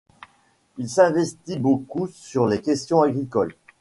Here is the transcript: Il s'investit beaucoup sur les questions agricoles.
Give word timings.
Il 0.79 0.89
s'investit 0.89 1.57
beaucoup 1.59 2.07
sur 2.07 2.47
les 2.47 2.59
questions 2.59 3.03
agricoles. 3.03 3.55